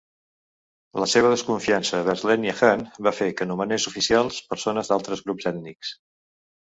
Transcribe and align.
La 1.01 1.07
seva 1.09 1.33
desconfiança 1.33 1.99
vers 2.07 2.23
l'ètnia 2.29 2.55
Han 2.67 2.81
va 3.07 3.13
fer 3.17 3.27
que 3.41 3.47
nomenés 3.49 3.85
oficials 3.91 4.39
persones 4.55 4.89
d'altres 4.93 5.23
grups 5.29 5.51
ètnics. 5.53 5.93